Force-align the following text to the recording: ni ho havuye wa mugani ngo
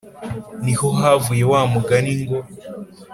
ni 0.63 0.73
ho 0.79 0.87
havuye 0.99 1.43
wa 1.51 1.61
mugani 1.71 2.13
ngo 2.21 2.37